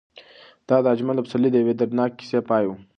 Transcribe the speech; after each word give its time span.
دا 0.67 0.77
د 0.83 0.85
اجمل 0.93 1.17
پسرلي 1.25 1.49
د 1.51 1.55
یوې 1.61 1.73
دردناکې 1.77 2.15
کیسې 2.19 2.39
پای 2.49 2.63
و. 2.67 2.71